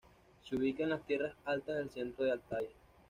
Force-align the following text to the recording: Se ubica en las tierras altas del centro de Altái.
Se 0.41 0.55
ubica 0.55 0.81
en 0.81 0.89
las 0.89 1.05
tierras 1.05 1.35
altas 1.45 1.77
del 1.77 1.91
centro 1.91 2.25
de 2.25 2.31
Altái. 2.31 2.67